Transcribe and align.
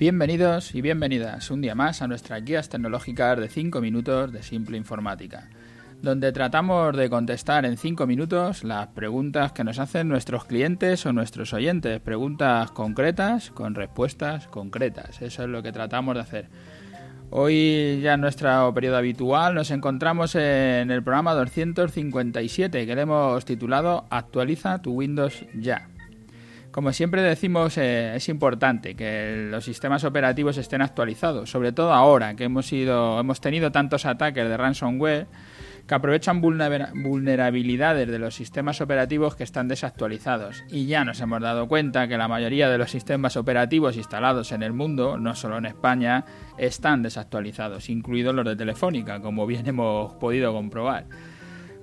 Bienvenidos 0.00 0.74
y 0.74 0.80
bienvenidas 0.80 1.50
un 1.50 1.60
día 1.60 1.74
más 1.74 2.00
a 2.00 2.08
nuestras 2.08 2.42
guías 2.42 2.70
tecnológicas 2.70 3.38
de 3.38 3.50
5 3.50 3.82
minutos 3.82 4.32
de 4.32 4.42
Simple 4.42 4.78
Informática, 4.78 5.50
donde 6.00 6.32
tratamos 6.32 6.96
de 6.96 7.10
contestar 7.10 7.66
en 7.66 7.76
5 7.76 8.06
minutos 8.06 8.64
las 8.64 8.86
preguntas 8.86 9.52
que 9.52 9.62
nos 9.62 9.78
hacen 9.78 10.08
nuestros 10.08 10.46
clientes 10.46 11.04
o 11.04 11.12
nuestros 11.12 11.52
oyentes, 11.52 12.00
preguntas 12.00 12.70
concretas 12.70 13.50
con 13.50 13.74
respuestas 13.74 14.46
concretas. 14.46 15.20
Eso 15.20 15.42
es 15.42 15.48
lo 15.50 15.62
que 15.62 15.70
tratamos 15.70 16.14
de 16.14 16.20
hacer. 16.22 16.48
Hoy 17.28 18.00
ya 18.02 18.14
en 18.14 18.22
nuestro 18.22 18.72
periodo 18.72 18.96
habitual 18.96 19.54
nos 19.54 19.70
encontramos 19.70 20.34
en 20.34 20.90
el 20.90 21.02
programa 21.02 21.34
257 21.34 22.86
que 22.86 22.94
le 22.94 23.02
hemos 23.02 23.44
titulado 23.44 24.06
Actualiza 24.08 24.80
tu 24.80 24.92
Windows 24.92 25.44
ya. 25.54 25.89
Como 26.70 26.92
siempre 26.92 27.20
decimos, 27.22 27.76
eh, 27.78 28.14
es 28.14 28.28
importante 28.28 28.94
que 28.94 29.48
los 29.50 29.64
sistemas 29.64 30.04
operativos 30.04 30.56
estén 30.56 30.82
actualizados, 30.82 31.50
sobre 31.50 31.72
todo 31.72 31.92
ahora 31.92 32.36
que 32.36 32.44
hemos, 32.44 32.72
ido, 32.72 33.18
hemos 33.18 33.40
tenido 33.40 33.72
tantos 33.72 34.06
ataques 34.06 34.48
de 34.48 34.56
ransomware 34.56 35.26
que 35.88 35.94
aprovechan 35.96 36.40
vulnerabilidades 36.40 38.06
de 38.08 38.18
los 38.20 38.36
sistemas 38.36 38.80
operativos 38.80 39.34
que 39.34 39.42
están 39.42 39.66
desactualizados. 39.66 40.62
Y 40.68 40.86
ya 40.86 41.04
nos 41.04 41.20
hemos 41.20 41.40
dado 41.40 41.66
cuenta 41.66 42.06
que 42.06 42.16
la 42.16 42.28
mayoría 42.28 42.70
de 42.70 42.78
los 42.78 42.92
sistemas 42.92 43.36
operativos 43.36 43.96
instalados 43.96 44.52
en 44.52 44.62
el 44.62 44.72
mundo, 44.72 45.18
no 45.18 45.34
solo 45.34 45.58
en 45.58 45.66
España, 45.66 46.24
están 46.56 47.02
desactualizados, 47.02 47.90
incluidos 47.90 48.32
los 48.32 48.44
de 48.44 48.54
Telefónica, 48.54 49.20
como 49.20 49.44
bien 49.48 49.66
hemos 49.66 50.12
podido 50.14 50.52
comprobar. 50.52 51.06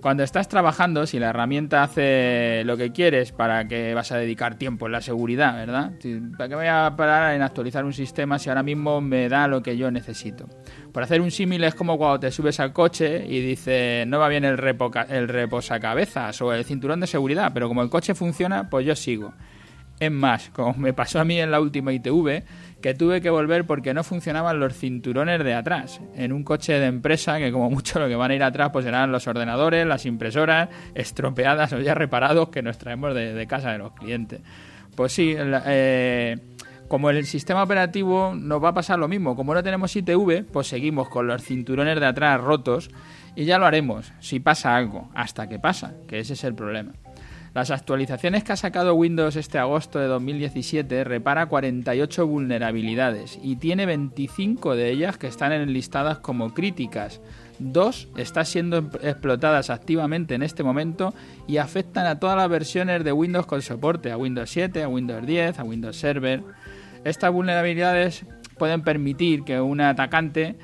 Cuando 0.08 0.24
estás 0.24 0.48
trabajando, 0.48 1.06
si 1.06 1.20
la 1.20 1.32
herramienta 1.32 1.84
hace 1.84 2.64
lo 2.64 2.78
que 2.78 2.94
quieres, 2.94 3.34
para 3.34 3.68
que 3.68 3.94
vas 3.94 4.14
a 4.14 4.18
dedicar 4.18 4.56
tiempo 4.56 4.86
en 4.86 4.94
la 4.94 5.02
seguridad, 5.02 5.54
¿verdad? 5.54 5.92
¿Para 6.38 6.48
qué 6.48 6.56
voy 6.56 6.68
a 6.68 6.94
parar 6.96 7.36
en 7.36 7.42
actualizar 7.42 7.84
un 7.84 7.92
sistema 7.92 8.40
si 8.40 8.48
ahora 8.48 8.64
mismo 8.64 9.02
me 9.02 9.28
da 9.28 9.50
lo 9.50 9.62
que 9.62 9.76
yo 9.76 9.92
necesito? 9.92 10.48
Por 10.94 11.04
hacer 11.04 11.20
un 11.20 11.30
símil 11.30 11.62
es 11.66 11.76
como 11.76 11.98
cuando 11.98 12.22
te 12.22 12.32
subes 12.32 12.58
al 12.62 12.72
coche 12.72 13.26
y 13.28 13.42
dices, 13.42 14.08
no 14.08 14.18
va 14.18 14.30
bien 14.30 14.46
el 14.46 14.58
reposacabezas 14.58 16.42
o 16.42 16.54
el 16.54 16.64
cinturón 16.64 17.02
de 17.02 17.08
seguridad, 17.08 17.52
pero 17.54 17.68
como 17.68 17.82
el 17.82 17.90
coche 17.90 18.16
funciona, 18.16 18.70
pues 18.70 18.86
yo 18.86 18.96
sigo. 18.96 19.34
Es 20.00 20.12
más, 20.12 20.50
como 20.52 20.74
me 20.74 20.94
pasó 20.94 21.20
a 21.20 21.26
mí 21.26 21.40
en 21.40 21.50
la 21.50 21.60
última 21.60 21.92
ITV, 21.92 22.44
que 22.82 22.94
tuve 22.94 23.20
que 23.22 23.32
volver 23.32 23.66
porque 23.66 23.94
no 23.94 24.04
funcionaban 24.04 24.60
los 24.60 24.78
cinturones 24.78 25.44
de 25.44 25.56
atrás. 25.56 26.00
En 26.16 26.32
un 26.32 26.44
coche 26.44 26.74
de 26.74 26.86
empresa, 26.86 27.40
que 27.40 27.52
como 27.52 27.70
mucho 27.70 28.00
lo 28.00 28.08
que 28.08 28.16
van 28.16 28.32
a 28.32 28.36
ir 28.36 28.44
atrás, 28.44 28.70
pues 28.72 28.86
serán 28.86 29.12
los 29.12 29.28
ordenadores, 29.28 29.88
las 29.88 30.06
impresoras 30.06 30.70
estropeadas 30.94 31.74
o 31.74 31.80
ya 31.80 31.96
reparados 31.96 32.50
que 32.50 32.62
nos 32.62 32.78
traemos 32.78 33.16
de, 33.16 33.48
casa 33.48 33.72
de 33.72 33.80
los 33.80 33.94
clientes. 33.94 34.42
Pues 34.96 35.14
sí, 35.14 35.36
eh, 35.38 36.38
como 36.88 37.10
el 37.10 37.26
sistema 37.26 37.64
operativo 37.64 38.34
nos 38.36 38.64
va 38.64 38.70
a 38.70 38.74
pasar 38.74 39.00
lo 39.00 39.08
mismo. 39.08 39.36
Como 39.36 39.54
no 39.54 39.64
tenemos 39.64 39.96
ITV, 39.96 40.46
pues 40.52 40.68
seguimos 40.68 41.10
con 41.10 41.26
los 41.26 41.44
cinturones 41.44 42.00
de 42.00 42.06
atrás 42.06 42.40
rotos 42.40 42.90
y 43.36 43.46
ya 43.46 43.58
lo 43.58 43.66
haremos 43.66 44.12
si 44.20 44.40
pasa 44.40 44.76
algo, 44.76 45.10
hasta 45.16 45.50
que 45.50 45.60
pasa, 45.60 45.96
que 46.08 46.20
ese 46.20 46.34
es 46.34 46.44
el 46.44 46.54
problema. 46.54 46.94
Las 47.54 47.72
actualizaciones 47.72 48.44
que 48.44 48.54
ha 48.54 48.58
sacado 48.58 48.94
Windows 48.94 49.36
este 49.36 49.58
agosto 49.58 50.00
de 50.00 50.08
2017 50.08 51.04
repara 51.04 51.48
48 51.48 52.28
vulnerabilidades 52.28 53.40
y 53.42 53.56
tiene 53.56 53.86
25 53.86 54.76
de 54.76 54.92
ellas 54.92 55.18
que 55.18 55.28
están 55.28 55.52
enlistadas 55.52 56.20
como 56.20 56.54
críticas. 56.54 57.22
Dos 57.60 58.10
están 58.18 58.46
siendo 58.46 58.78
em-, 58.78 58.90
explotadas 59.02 59.70
activamente 59.70 60.36
en 60.36 60.44
este 60.44 60.64
momento 60.64 61.14
y 61.48 61.58
afectan 61.58 62.06
a 62.06 62.20
todas 62.20 62.38
las 62.38 62.50
versiones 62.50 63.04
de 63.04 63.12
Windows 63.12 63.48
con 63.48 63.62
soporte, 63.62 64.12
a 64.12 64.18
Windows 64.18 64.50
7, 64.50 64.84
a 64.84 64.88
Windows 64.88 65.26
10, 65.26 65.60
a 65.60 65.64
Windows 65.64 65.98
Server. 65.98 66.44
Estas 67.04 67.32
vulnerabilidades 67.32 68.26
pueden 68.58 68.84
permitir 68.84 69.44
que 69.44 69.60
un 69.62 69.82
atacante 69.82 70.58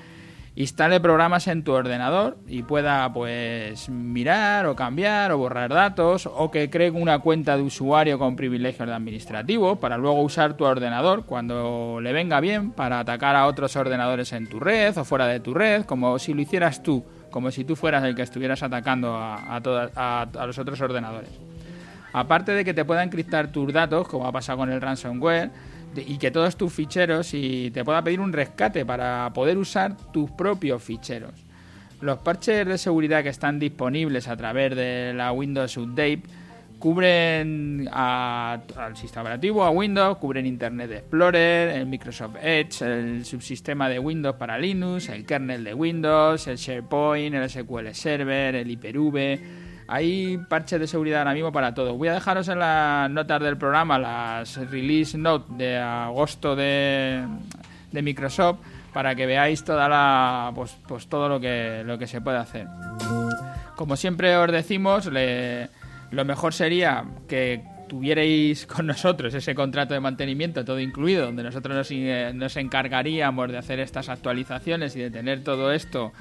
instale 0.56 1.00
programas 1.00 1.48
en 1.48 1.64
tu 1.64 1.72
ordenador 1.72 2.38
y 2.48 2.62
pueda 2.62 3.12
pues 3.12 3.90
mirar 3.90 4.68
o 4.68 4.76
cambiar 4.76 5.32
o 5.32 5.38
borrar 5.40 5.74
datos 5.74 6.28
o 6.28 6.52
que 6.52 6.70
cree 6.70 6.92
una 6.92 7.20
cuenta 7.20 7.58
de 7.58 7.64
usuario 7.64 8.20
con 8.20 8.36
privilegios 8.36 8.88
de 8.88 8.94
administrativo 8.94 9.78
para 9.78 9.98
luego 9.98 10.22
usar 10.22 10.54
tu 10.56 10.66
ordenador 10.66 11.26
cuando 11.26 12.00
le 12.02 12.14
venga 12.14 12.40
bien 12.40 12.72
para 12.72 13.00
atacar 13.00 13.36
a 13.36 13.48
otros 13.48 13.76
ordenadores 13.76 14.32
en 14.34 14.48
tu 14.48 14.60
red 14.60 14.96
o 14.96 15.04
fuera 15.04 15.26
de 15.26 15.40
tu 15.40 15.56
red 15.56 15.86
como 15.86 16.20
si 16.20 16.34
lo 16.36 16.42
hicieras 16.42 16.84
tú 16.84 17.04
como 17.32 17.50
si 17.50 17.64
tú 17.64 17.76
fueras 17.76 18.04
el 18.04 18.14
que 18.14 18.22
estuvieras 18.22 18.62
atacando 18.62 19.16
a, 19.16 19.58
a, 19.58 20.22
a 20.22 20.46
los 20.46 20.60
otros 20.60 20.80
ordenadores. 20.82 21.32
Aparte 22.14 22.52
de 22.52 22.64
que 22.64 22.76
te 22.76 22.86
pueda 22.86 23.02
encriptar 23.02 23.52
tus 23.52 23.74
datos 23.74 24.08
como 24.08 24.28
ha 24.28 24.32
pasado 24.32 24.60
con 24.60 24.72
el 24.72 24.80
ransomware 24.80 25.50
y 25.96 26.18
que 26.18 26.32
todos 26.32 26.56
tus 26.58 26.74
ficheros 26.74 27.34
y 27.34 27.72
te 27.72 27.84
pueda 27.84 28.04
pedir 28.04 28.20
un 28.20 28.34
rescate 28.34 28.86
para 28.86 29.32
poder 29.34 29.58
usar 29.58 29.96
tus 30.12 30.32
propios 30.32 30.82
ficheros. 30.82 31.34
Los 32.02 32.20
parches 32.20 32.68
de 32.68 32.78
seguridad 32.78 33.24
que 33.24 33.30
están 33.30 33.60
disponibles 33.60 34.28
a 34.28 34.36
través 34.36 34.76
de 34.76 35.14
la 35.16 35.32
Windows 35.32 35.78
Update 35.78 36.24
cubren 36.84 37.88
al 37.94 38.62
sistema 38.96 39.22
operativo, 39.22 39.64
a 39.64 39.70
Windows, 39.70 40.18
cubren 40.18 40.46
Internet 40.46 40.92
Explorer, 40.92 41.70
el 41.70 41.86
Microsoft 41.86 42.36
Edge, 42.42 42.82
el 42.82 43.24
subsistema 43.24 43.88
de 43.88 44.00
Windows 44.00 44.36
para 44.36 44.58
Linux, 44.58 45.08
el 45.08 45.26
kernel 45.26 45.64
de 45.64 45.74
Windows, 45.74 46.46
el 46.48 46.58
SharePoint, 46.58 47.36
el 47.36 47.50
SQL 47.50 47.94
Server, 47.94 48.56
el 48.56 48.70
Hyper-V, 48.70 49.40
hay 49.88 50.38
parches 50.38 50.80
de 50.80 50.88
seguridad 50.88 51.20
ahora 51.20 51.34
mismo 51.34 51.52
para 51.52 51.74
todo. 51.74 51.96
Voy 51.96 52.08
a 52.08 52.14
dejaros 52.14 52.48
en 52.48 52.60
las 52.60 53.10
notas 53.10 53.42
del 53.42 53.58
programa 53.58 54.00
las 54.00 54.58
release 54.70 55.18
notes 55.18 55.58
de 55.58 55.78
agosto 55.78 56.56
de, 56.56 57.26
Microsoft 57.92 58.60
para 58.94 59.16
que 59.16 59.26
veáis 59.26 59.64
toda 59.64 59.88
la 59.90 60.52
pues, 60.56 60.76
pues 60.88 61.08
todo 61.08 61.28
lo 61.30 61.40
que 61.40 61.84
lo 61.86 61.98
que 61.98 62.08
se 62.08 62.22
puede 62.22 62.38
hacer. 62.38 62.68
Como 63.76 63.96
siempre 63.96 64.36
os 64.38 64.52
decimos, 64.52 65.10
lo 66.12 66.26
mejor 66.26 66.54
sería 66.54 67.04
que 67.28 67.64
tuvierais 67.88 68.66
con 68.66 68.88
nosotros 68.88 69.34
ese 69.34 69.54
contrato 69.54 69.94
de 69.94 70.00
mantenimiento 70.00 70.64
todo 70.66 70.80
incluido, 70.80 71.26
donde 71.26 71.44
nosotros 71.44 71.76
nos, 71.76 71.92
eh, 71.92 72.32
nos 72.34 72.56
encargaríamos 72.58 73.52
de 73.52 73.58
hacer 73.58 73.80
estas 73.80 74.10
actualizaciones 74.10 74.96
y 74.96 75.02
de 75.02 75.12
tener 75.12 75.44
todo 75.44 75.72
esto 75.72 76.14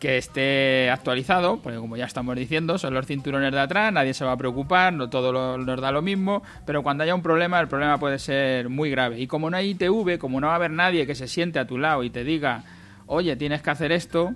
que 0.00 0.16
esté 0.16 0.90
actualizado, 0.90 1.58
porque 1.58 1.78
como 1.78 1.96
ya 1.96 2.06
estamos 2.06 2.34
diciendo, 2.34 2.78
son 2.78 2.94
los 2.94 3.06
cinturones 3.06 3.52
de 3.52 3.60
atrás, 3.60 3.92
nadie 3.92 4.14
se 4.14 4.24
va 4.24 4.32
a 4.32 4.36
preocupar, 4.36 4.92
no 4.94 5.10
todo 5.10 5.58
nos 5.58 5.80
da 5.80 5.92
lo 5.92 6.00
mismo, 6.00 6.42
pero 6.64 6.82
cuando 6.82 7.04
haya 7.04 7.14
un 7.14 7.22
problema, 7.22 7.60
el 7.60 7.68
problema 7.68 7.98
puede 7.98 8.18
ser 8.18 8.70
muy 8.70 8.90
grave. 8.90 9.20
Y 9.20 9.26
como 9.26 9.50
no 9.50 9.58
hay 9.58 9.70
ITV, 9.70 10.18
como 10.18 10.40
no 10.40 10.46
va 10.46 10.54
a 10.54 10.56
haber 10.56 10.70
nadie 10.70 11.06
que 11.06 11.14
se 11.14 11.28
siente 11.28 11.58
a 11.58 11.66
tu 11.66 11.76
lado 11.76 12.02
y 12.02 12.10
te 12.10 12.24
diga, 12.24 12.64
oye, 13.06 13.36
tienes 13.36 13.60
que 13.60 13.70
hacer 13.70 13.92
esto, 13.92 14.34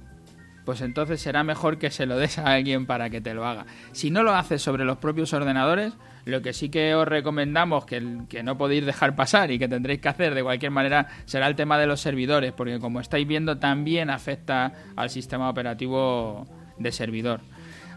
pues 0.64 0.80
entonces 0.80 1.20
será 1.20 1.44
mejor 1.44 1.78
que 1.78 1.91
se 1.91 2.06
lo 2.06 2.16
des 2.16 2.38
a 2.38 2.54
alguien 2.54 2.86
para 2.86 3.10
que 3.10 3.20
te 3.20 3.34
lo 3.34 3.47
haga. 3.47 3.66
Si 3.92 4.10
no 4.10 4.22
lo 4.22 4.34
haces 4.34 4.62
sobre 4.62 4.84
los 4.84 4.98
propios 4.98 5.32
ordenadores, 5.32 5.92
lo 6.25 6.41
que 6.42 6.52
sí 6.52 6.70
que 6.70 6.94
os 6.94 7.06
recomendamos 7.06 7.84
que, 7.84 8.02
que 8.28 8.42
no 8.42 8.56
podéis 8.56 8.86
dejar 8.86 9.14
pasar 9.14 9.50
y 9.50 9.58
que 9.58 9.69
tendréis 9.69 10.00
que 10.00 10.08
hacer 10.08 10.34
de 10.34 10.42
cualquier 10.42 10.70
manera 10.70 11.08
será 11.26 11.47
el 11.47 11.56
tema 11.56 11.78
de 11.78 11.86
los 11.86 12.00
servidores, 12.00 12.52
porque 12.52 12.78
como 12.78 13.00
estáis 13.00 13.26
viendo 13.26 13.58
también 13.58 14.10
afecta 14.10 14.72
al 14.97 15.10
sistema 15.10 15.50
operativo 15.50 16.47
de 16.78 16.92
servidor. 16.92 17.41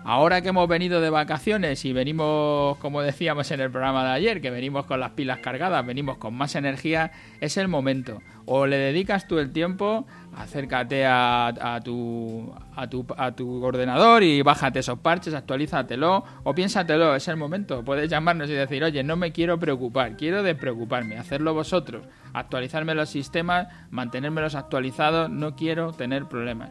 Ahora 0.03 0.41
que 0.41 0.49
hemos 0.49 0.67
venido 0.67 1.01
de 1.01 1.09
vacaciones 1.09 1.83
y 1.83 1.91
venimos, 1.91 2.77
como 2.77 3.01
decíamos 3.01 3.51
en 3.51 3.59
el 3.59 3.69
programa 3.69 4.05
de 4.05 4.11
ayer, 4.11 4.41
que 4.41 4.49
venimos 4.49 4.85
con 4.85 4.99
las 4.99 5.11
pilas 5.11 5.39
cargadas, 5.39 5.85
venimos 5.85 6.17
con 6.17 6.33
más 6.33 6.55
energía, 6.55 7.11
es 7.41 7.57
el 7.57 7.67
momento. 7.67 8.21
O 8.45 8.65
le 8.65 8.77
dedicas 8.77 9.27
tú 9.27 9.39
el 9.39 9.51
tiempo, 9.51 10.07
acércate 10.37 11.05
a, 11.05 11.81
tu, 11.83 12.53
a, 12.75 12.87
tu, 12.87 13.05
a 13.17 13.31
tu 13.33 13.61
ordenador 13.63 14.23
y 14.23 14.41
bájate 14.41 14.79
esos 14.79 14.99
parches, 14.99 15.33
actualízatelo 15.33 16.23
o 16.43 16.55
piénsatelo, 16.55 17.13
es 17.13 17.27
el 17.27 17.35
momento. 17.35 17.83
Puedes 17.83 18.09
llamarnos 18.09 18.49
y 18.49 18.53
decir, 18.53 18.83
oye, 18.85 19.03
no 19.03 19.17
me 19.17 19.33
quiero 19.33 19.59
preocupar, 19.59 20.15
quiero 20.15 20.43
despreocuparme, 20.43 21.17
hacerlo 21.17 21.53
vosotros, 21.53 22.05
actualizarme 22.33 22.95
los 22.95 23.09
sistemas, 23.09 23.67
mantenérmelos 23.89 24.55
actualizados, 24.55 25.29
no 25.29 25.57
quiero 25.57 25.91
tener 25.91 26.25
problemas. 26.25 26.69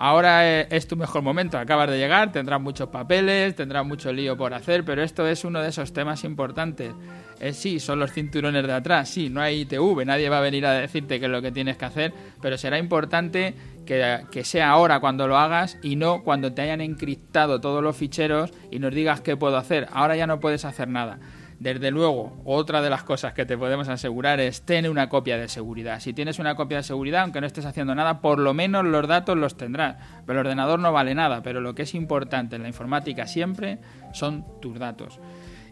Ahora 0.00 0.60
es 0.60 0.86
tu 0.86 0.94
mejor 0.94 1.22
momento, 1.22 1.58
acabas 1.58 1.90
de 1.90 1.98
llegar, 1.98 2.30
tendrás 2.30 2.60
muchos 2.60 2.88
papeles, 2.88 3.56
tendrás 3.56 3.84
mucho 3.84 4.12
lío 4.12 4.36
por 4.36 4.54
hacer, 4.54 4.84
pero 4.84 5.02
esto 5.02 5.26
es 5.26 5.44
uno 5.44 5.60
de 5.60 5.70
esos 5.70 5.92
temas 5.92 6.22
importantes. 6.22 6.92
Eh, 7.40 7.52
sí, 7.52 7.80
son 7.80 7.98
los 7.98 8.12
cinturones 8.12 8.64
de 8.64 8.72
atrás, 8.72 9.08
sí, 9.08 9.28
no 9.28 9.40
hay 9.40 9.62
ITV, 9.62 10.04
nadie 10.06 10.28
va 10.28 10.38
a 10.38 10.40
venir 10.40 10.66
a 10.66 10.72
decirte 10.74 11.18
qué 11.18 11.26
es 11.26 11.32
lo 11.32 11.42
que 11.42 11.50
tienes 11.50 11.76
que 11.76 11.84
hacer, 11.84 12.14
pero 12.40 12.56
será 12.56 12.78
importante 12.78 13.54
que, 13.84 14.20
que, 14.30 14.44
sea 14.44 14.70
ahora 14.70 15.00
cuando 15.00 15.26
lo 15.26 15.36
hagas 15.36 15.78
y 15.82 15.96
no 15.96 16.22
cuando 16.22 16.52
te 16.52 16.62
hayan 16.62 16.80
encriptado 16.80 17.60
todos 17.60 17.82
los 17.82 17.96
ficheros 17.96 18.52
y 18.70 18.78
nos 18.78 18.94
digas 18.94 19.20
qué 19.20 19.36
puedo 19.36 19.56
hacer. 19.56 19.88
Ahora 19.90 20.14
ya 20.14 20.28
no 20.28 20.38
puedes 20.38 20.64
hacer 20.64 20.86
nada. 20.86 21.18
Desde 21.58 21.90
luego, 21.90 22.40
otra 22.44 22.80
de 22.80 22.88
las 22.88 23.02
cosas 23.02 23.32
que 23.32 23.44
te 23.44 23.58
podemos 23.58 23.88
asegurar 23.88 24.38
es 24.38 24.62
tener 24.62 24.90
una 24.90 25.08
copia 25.08 25.36
de 25.36 25.48
seguridad. 25.48 25.98
Si 25.98 26.12
tienes 26.12 26.38
una 26.38 26.54
copia 26.54 26.76
de 26.76 26.82
seguridad, 26.84 27.22
aunque 27.22 27.40
no 27.40 27.48
estés 27.48 27.64
haciendo 27.64 27.96
nada, 27.96 28.20
por 28.20 28.38
lo 28.38 28.54
menos 28.54 28.84
los 28.84 29.08
datos 29.08 29.36
los 29.36 29.56
tendrás. 29.56 29.96
Pero 30.24 30.40
el 30.40 30.46
ordenador 30.46 30.78
no 30.78 30.92
vale 30.92 31.16
nada, 31.16 31.42
pero 31.42 31.60
lo 31.60 31.74
que 31.74 31.82
es 31.82 31.94
importante 31.96 32.54
en 32.56 32.62
la 32.62 32.68
informática 32.68 33.26
siempre 33.26 33.78
son 34.12 34.44
tus 34.60 34.78
datos. 34.78 35.18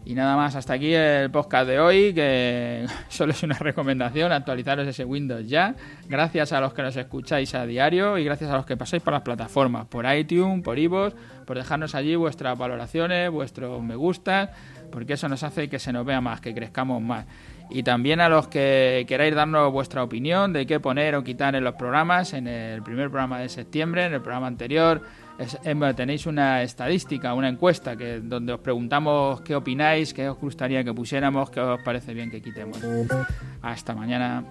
Y 0.07 0.13
nada 0.13 0.37
más, 0.37 0.55
hasta 0.55 0.71
aquí 0.71 0.93
el 0.93 1.29
podcast 1.31 1.67
de 1.67 1.81
hoy, 1.81 2.13
que 2.13 2.85
solo 3.09 3.33
es 3.33 3.43
una 3.43 3.57
recomendación, 3.57 4.31
actualizaros 4.31 4.87
ese 4.87 5.03
Windows 5.03 5.49
ya. 5.49 5.75
Gracias 6.07 6.53
a 6.53 6.61
los 6.61 6.73
que 6.73 6.81
nos 6.81 6.95
escucháis 6.95 7.53
a 7.55 7.65
diario 7.65 8.17
y 8.17 8.23
gracias 8.23 8.49
a 8.49 8.55
los 8.55 8.65
que 8.65 8.77
pasáis 8.77 9.03
por 9.03 9.11
las 9.11 9.21
plataformas, 9.21 9.85
por 9.87 10.05
iTunes, 10.09 10.63
por 10.63 10.79
iVoox, 10.79 11.13
por 11.45 11.57
dejarnos 11.57 11.93
allí 11.93 12.15
vuestras 12.15 12.57
valoraciones, 12.57 13.29
vuestros 13.29 13.83
me 13.83 13.97
gustas, 13.97 14.49
porque 14.91 15.13
eso 15.13 15.27
nos 15.27 15.43
hace 15.43 15.69
que 15.69 15.79
se 15.79 15.91
nos 15.93 16.05
vea 16.05 16.21
más, 16.21 16.41
que 16.41 16.53
crezcamos 16.53 17.01
más. 17.01 17.25
Y 17.69 17.83
también 17.83 18.21
a 18.21 18.29
los 18.29 18.47
que 18.47 19.05
queráis 19.07 19.35
darnos 19.35 19.71
vuestra 19.71 20.03
opinión 20.03 20.53
de 20.53 20.65
qué 20.65 20.79
poner 20.79 21.15
o 21.15 21.23
quitar 21.23 21.55
en 21.55 21.63
los 21.63 21.75
programas, 21.75 22.33
en 22.33 22.47
el 22.47 22.81
primer 22.81 23.09
programa 23.09 23.39
de 23.39 23.49
septiembre, 23.49 24.05
en 24.05 24.13
el 24.13 24.21
programa 24.21 24.47
anterior 24.47 25.01
tenéis 25.95 26.25
una 26.25 26.63
estadística, 26.63 27.33
una 27.33 27.49
encuesta 27.49 27.95
que 27.95 28.19
donde 28.19 28.53
os 28.53 28.59
preguntamos 28.59 29.41
qué 29.41 29.55
opináis, 29.55 30.13
qué 30.13 30.29
os 30.29 30.37
gustaría 30.37 30.83
que 30.83 30.93
pusiéramos, 30.93 31.49
qué 31.49 31.59
os 31.59 31.81
parece 31.83 32.13
bien 32.13 32.31
que 32.31 32.41
quitemos. 32.41 32.79
Hasta 33.61 33.93
mañana. 33.93 34.43